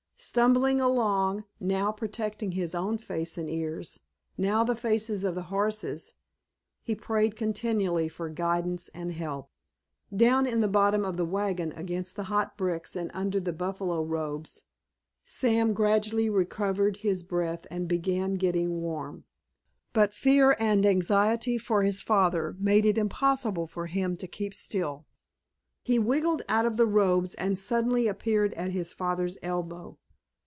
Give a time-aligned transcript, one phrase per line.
[0.23, 3.99] Stumbling along, now protecting his own face and ears,
[4.37, 6.13] now the faces of the horses,
[6.83, 9.49] he prayed continually for guidance and help.
[10.15, 14.03] Down in the bottom of the wagon against the hot bricks and under the buffalo
[14.03, 14.65] robes
[15.25, 19.23] Sam gradually recovered his breath and began getting warm.
[19.91, 25.07] But fear and anxiety for his father made it impossible for him to keep still.
[25.81, 29.97] He wiggled out of the robes and suddenly appeared at his father's elbow.